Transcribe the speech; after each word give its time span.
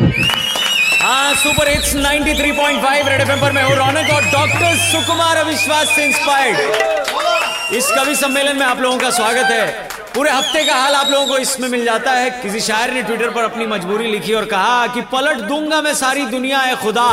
हाँ 0.00 1.34
super 1.34 1.68
hits 1.68 1.94
93.5 1.94 3.08
red 3.08 3.20
FM 3.20 3.40
पर 3.40 3.52
मैं 3.52 3.62
हूँ 3.62 3.74
रौनक 3.76 4.10
और 4.14 4.24
डॉक्टर 4.24 4.76
सुकुमार 4.76 5.36
अविश्वास 5.36 5.88
से 5.88 6.04
इंस्पायर्ड 6.04 7.74
इस 7.74 7.86
कवि 7.90 8.14
सम्मेलन 8.16 8.56
में 8.56 8.66
आप 8.66 8.80
लोगों 8.80 8.98
का 8.98 9.10
स्वागत 9.10 9.50
है। 9.50 9.88
पूरे 10.14 10.30
हफ़्ते 10.30 10.64
का 10.64 10.74
हाल 10.74 10.94
आप 10.94 11.10
लोगों 11.10 11.26
को 11.26 11.38
इसमें 11.38 11.68
मिल 11.68 11.84
जाता 11.84 12.10
है। 12.10 12.30
किसी 12.30 12.60
शायर 12.60 12.90
ने 12.90 13.02
ट्विटर 13.02 13.30
पर 13.30 13.44
अपनी 13.44 13.66
मजबूरी 13.66 14.10
लिखी 14.10 14.32
और 14.32 14.44
कहा 14.44 14.86
कि 14.86 15.00
पलट 15.00 15.38
दूँगा 15.38 15.82
मैं 15.82 15.94
सारी 15.94 16.26
दुनिया 16.26 16.58
है 16.58 16.76
खुदा। 16.76 17.08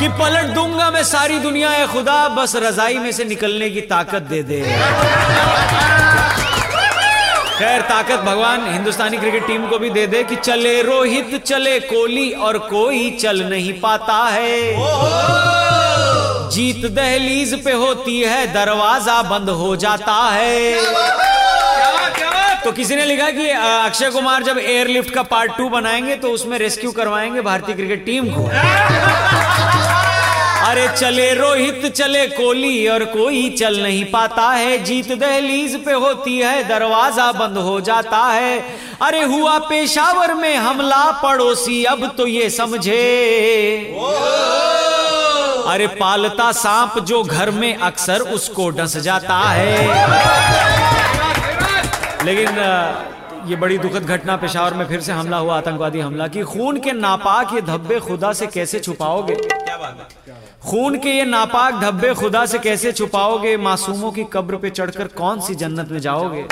कि 0.00 0.08
पलट 0.08 0.54
दूँगा 0.54 0.90
मैं 0.90 1.04
सारी 1.04 1.38
दुनिया 1.38 1.70
है 1.70 1.86
खुदा, 1.86 2.28
बस 2.28 2.56
रजाई 2.56 2.98
में 2.98 3.12
से 3.12 3.24
निकलने 3.24 3.70
की 3.70 3.80
ताकत 3.80 4.22
दे 4.22 4.42
दे। 4.42 4.60
खैर, 7.60 7.80
ताकत 7.82 8.20
भगवान 8.24 8.62
हिंदुस्तानी 8.66 9.16
क्रिकेट 9.16 9.46
टीम 9.46 9.66
को 9.68 9.78
भी 9.78 9.88
दे 9.90 10.06
दे 10.06 10.22
कि 10.24 10.36
चले 10.36 10.70
रोहित, 10.82 11.34
चले 11.44 11.78
कोहली 11.80 12.30
और 12.40 12.58
कोई 12.68 13.10
चल 13.12 13.42
नहीं 13.44 13.72
पाता 13.80 14.16
है। 14.26 14.60
जीत 16.50 16.86
दहलीज 16.90 17.52
पे 17.64 17.72
होती 17.74 18.18
है, 18.20 18.46
दरवाज़ा 18.54 19.20
बंद 19.22 19.50
हो 19.50 19.74
जाता 19.76 20.14
है। 20.30 20.78
तो 22.64 22.72
किसी 22.72 22.96
ने 22.96 23.04
लिखा 23.04 23.30
कि 23.30 23.48
अक्षय 23.50 24.10
कुमार 24.10 24.42
जब 24.42 24.58
एयरलिफ्ट 24.58 25.10
का 25.10 25.22
पार्ट 25.28 25.56
टू 25.58 25.68
बनाएँगे 25.68 26.16
तो 26.16 26.28
उसमें 26.30 26.58
रेस्क्यू 26.58 26.92
करवाएँगे 26.92 27.40
भारतीय 27.42 27.74
क्रिकेट 27.74 28.04
टीम 28.06 28.30
को। 28.30 28.48
अरे 30.70 30.86
चले 30.88 31.32
रोहित, 31.34 31.86
चले 31.86 32.26
कोहली, 32.26 32.86
और 32.88 33.04
कोई 33.04 33.48
चल 33.50 33.80
नहीं 33.82 34.04
पाता 34.04 34.42
है। 34.50 34.76
जीत 34.84 35.08
दहलीज 35.12 35.74
पे 35.84 35.92
होती 35.94 36.36
है, 36.38 36.62
दरवाज़ा 36.68 37.30
बंद 37.32 37.56
हो 37.58 37.80
जाता 37.80 38.18
है। 38.18 38.60
अरे 39.02 39.22
हुआ 39.24 39.56
पेशावर 39.58 40.34
में 40.34 40.56
हमला 40.56 41.10
पड़ोसी, 41.22 41.82
अब 41.84 42.06
तो 42.18 42.26
ये 42.26 42.50
समझे। 42.50 43.00
अरे 45.66 45.86
पालता 46.00 46.50
सांप 46.52 46.98
जो 47.04 47.22
घर 47.22 47.50
में 47.50 47.76
अक्सर 47.76 48.20
उसको 48.30 48.68
डस 48.70 48.96
जाता 48.98 49.38
है। 49.38 49.74
लेकिन 52.24 52.48
ये 53.46 53.56
बड़ी 53.56 53.76
दुखद 53.78 54.06
घटना 54.06 54.36
पेशावर 54.36 54.74
में 54.74 54.86
फिर 54.88 55.00
से 55.00 55.12
हमला 55.12 55.36
हुआ, 55.36 55.56
आतंकवादी 55.56 56.00
हमला 56.00 56.26
की। 56.28 56.42
खून 56.44 56.78
के 56.80 56.92
नापाक 56.92 57.54
ये 57.54 57.60
धब्बे 57.62 58.00
खुदा 58.00 58.32
से 58.32 58.46
कैसे 58.46 58.80
छुपाओगे? 58.80 59.36
खून 60.60 60.96
के 60.98 61.10
ये 61.10 61.24
नापाक 61.24 61.74
धब्बे 61.74 62.12
खुदा 62.14 62.44
से 62.46 62.58
कैसे 62.58 62.90
छुपाओगे? 62.92 63.56
मासूमों 63.56 64.10
की 64.12 64.24
कब्र 64.32 64.56
पे 64.56 64.70
चढ़कर 64.70 65.06
कौन 65.18 65.40
सी 65.40 65.54
जन्नत 65.54 65.90
में 65.90 65.98
जाओगे? 66.00 66.44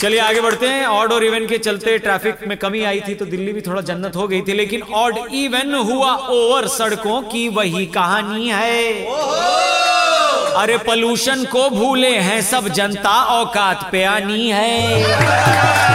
चलिए 0.00 0.18
आगे 0.20 0.40
बढ़ते 0.40 0.66
हैं। 0.66 0.84
ऑड 0.86 1.12
और 1.12 1.24
इवन 1.24 1.46
के 1.46 1.58
चलते 1.58 1.96
ट्रैफ़िक 1.98 2.46
में 2.48 2.56
कमी 2.58 2.82
आई 2.82 3.00
थी 3.00 3.14
तो 3.14 3.24
दिल्ली 3.24 3.52
भी 3.52 3.60
थोड़ा 3.60 3.80
जन्नत 3.82 4.16
हो 4.16 4.26
गई 4.28 4.40
थी, 4.40 4.52
लेकिन 4.52 4.82
ऑड 4.94 5.18
इवन 5.34 5.74
हुआ 5.74 6.14
ओवर 6.14 6.66
सड़कों 6.68 7.20
की 7.22 7.48
वही 7.48 7.86
कहानी 7.86 8.48
है। 8.50 9.04
अरे 10.54 10.76
पॉल्यूशन 10.78 11.44
को 11.44 11.68
भूले 11.70 12.16
हैं 12.18 12.40
सब 12.42 12.68
जनता, 12.70 13.20
औकात 13.32 13.88
पे 13.92 14.04
आनी 14.04 14.50
है। 14.50 15.93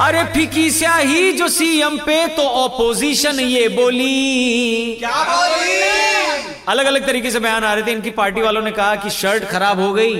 अरे 0.00 0.22
फिकी 0.24 0.70
स्याही 0.70 1.32
जो 1.32 1.48
सीएम 1.48 1.96
पे 1.98 2.26
तो 2.26 2.42
ऑपोजिशन 2.42 3.38
ये 3.40 3.68
बोली। 3.68 4.96
क्या 4.98 5.22
बोली? 5.24 5.82
अलग 6.68 6.86
अलग 6.86 7.06
तरीके 7.06 7.30
से 7.30 7.40
बयान 7.40 7.64
आ 7.64 7.72
रहे 7.74 7.82
थे 7.82 7.92
इनकी 7.92 8.10
पार्टी 8.10 8.42
वालों 8.42 8.62
ने 8.62 8.70
कहा 8.70 8.94
कि 8.96 9.10
शर्ट 9.10 9.44
खराब 9.44 9.80
हो 9.80 9.92
गई। 9.92 10.14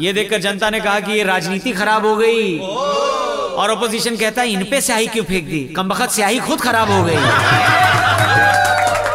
ये 0.00 0.12
देखकर 0.12 0.40
जनता 0.40 0.70
ने 0.70 0.80
कहा 0.80 1.00
कि 1.00 1.12
ये 1.12 1.24
राजनीति 1.24 1.72
खराब 1.72 2.06
हो 2.06 2.16
गई। 2.16 2.58
और 2.58 3.70
ऑपोजिशन 3.70 4.16
कहता 4.16 4.42
है 4.42 4.52
इन 4.52 4.64
पे 4.64 4.80
स्याही 4.80 5.06
क्यों 5.06 5.24
फेंक 5.24 5.44
दी? 5.44 5.60
कम 5.76 5.88
बखत 5.88 6.10
स्याही 6.10 6.38
खुद 6.40 6.60
खराब 6.60 6.90
हो 6.90 7.02
गई। 7.04 7.16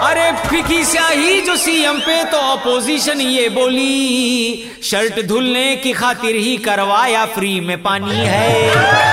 अरे 0.07 0.31
फिकी 0.49 0.83
स्याही 0.85 1.41
जो 1.41 1.55
सीएम 1.57 1.99
पे 1.99 2.23
तो 2.23 2.37
ऑपोजिशन 2.37 3.21
ये 3.21 3.49
बोली 3.49 4.71
शर्ट 4.83 5.25
धुलने 5.27 5.75
की 5.75 5.93
खातिर 5.93 6.35
ही 6.35 6.57
करवाया 6.57 7.25
फ्री 7.25 7.59
में 7.59 7.81
पानी 7.83 8.15
है। 8.15 9.06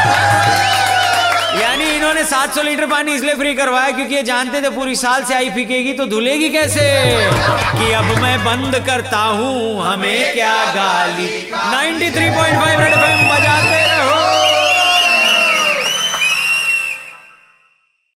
यानी 1.60 1.84
इन्होंने 1.96 2.22
700 2.24 2.62
लीटर 2.64 2.86
पानी 2.86 3.12
इसलिए 3.14 3.34
फ्री 3.34 3.54
करवाया 3.54 3.90
क्योंकि 3.96 4.14
ये 4.14 4.22
जानते 4.28 4.60
थे 4.62 4.70
पूरी 4.76 4.94
साल 4.96 5.24
से 5.24 5.34
आई 5.34 5.50
फीकेगी 5.50 5.92
तो 6.00 6.06
धुलेगी 6.06 6.48
कैसे? 6.50 6.86
कि 7.78 7.92
अब 7.92 8.04
मैं 8.22 8.36
बंद 8.44 8.78
करता 8.86 9.18
हूँ, 9.18 9.84
हमें 9.84 10.32
क्या 10.32 10.54
गाली? 10.74 11.28
93.5 11.52 12.14
थ्री 12.16 12.28
पॉइंट 12.30 12.56
फाइव 12.60 12.80
बजाते 13.30 13.73